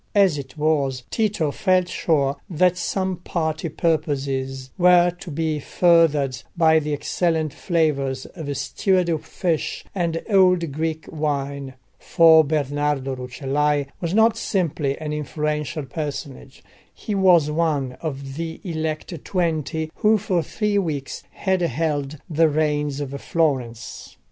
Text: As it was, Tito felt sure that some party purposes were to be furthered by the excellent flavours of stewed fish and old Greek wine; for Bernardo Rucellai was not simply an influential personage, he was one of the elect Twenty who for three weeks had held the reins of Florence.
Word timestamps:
As 0.15 0.39
it 0.39 0.57
was, 0.57 1.03
Tito 1.11 1.51
felt 1.51 1.87
sure 1.87 2.37
that 2.49 2.75
some 2.75 3.17
party 3.17 3.69
purposes 3.69 4.71
were 4.75 5.11
to 5.11 5.29
be 5.29 5.59
furthered 5.59 6.41
by 6.57 6.79
the 6.79 6.91
excellent 6.91 7.53
flavours 7.53 8.25
of 8.25 8.57
stewed 8.57 9.23
fish 9.23 9.85
and 9.93 10.23
old 10.27 10.71
Greek 10.71 11.07
wine; 11.11 11.75
for 11.99 12.43
Bernardo 12.43 13.15
Rucellai 13.15 13.85
was 14.01 14.15
not 14.15 14.37
simply 14.37 14.97
an 14.97 15.13
influential 15.13 15.85
personage, 15.85 16.63
he 16.91 17.13
was 17.13 17.51
one 17.51 17.91
of 18.01 18.37
the 18.37 18.59
elect 18.63 19.23
Twenty 19.23 19.91
who 19.97 20.17
for 20.17 20.41
three 20.41 20.79
weeks 20.79 21.21
had 21.29 21.61
held 21.61 22.17
the 22.27 22.49
reins 22.49 23.01
of 23.01 23.11
Florence. 23.21 24.17